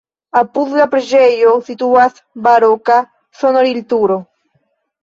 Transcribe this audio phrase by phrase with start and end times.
[0.39, 2.17] Apud la preĝejo situas
[2.49, 2.99] baroka
[3.43, 4.21] sonorilturo.